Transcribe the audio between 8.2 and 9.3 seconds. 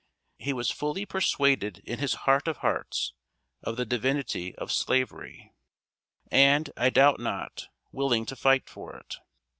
to fight for it.